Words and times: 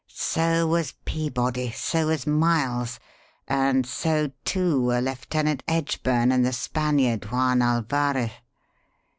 So 0.15 0.65
was 0.65 0.95
Peabody; 1.05 1.69
so 1.73 2.07
was 2.07 2.25
Miles; 2.25 2.99
and 3.47 3.85
so, 3.85 4.31
too, 4.45 4.81
were 4.83 4.99
Lieutenant 4.99 5.61
Edgburn 5.67 6.31
and 6.31 6.43
the 6.43 6.53
Spaniard, 6.53 7.25
Juan 7.25 7.61
Alvarez. 7.61 8.31